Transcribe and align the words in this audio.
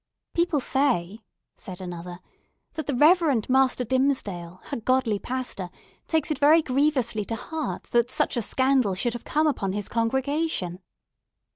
"People 0.33 0.59
say," 0.59 1.19
said 1.57 1.79
another, 1.79 2.21
"that 2.73 2.87
the 2.87 2.95
Reverend 2.95 3.47
Master 3.51 3.83
Dimmesdale, 3.83 4.59
her 4.71 4.77
godly 4.77 5.19
pastor, 5.19 5.69
takes 6.07 6.31
it 6.31 6.39
very 6.39 6.63
grievously 6.63 7.23
to 7.25 7.35
heart 7.35 7.83
that 7.91 8.09
such 8.09 8.35
a 8.35 8.41
scandal 8.41 8.95
should 8.95 9.13
have 9.13 9.25
come 9.25 9.45
upon 9.45 9.73
his 9.73 9.87
congregation." 9.87 10.79